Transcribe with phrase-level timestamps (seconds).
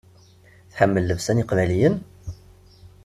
[0.71, 1.95] Tḥemmel llebsa n yeqbayliyen?